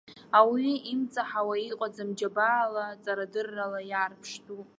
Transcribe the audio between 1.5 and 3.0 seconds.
иҟаӡам, џьабаала,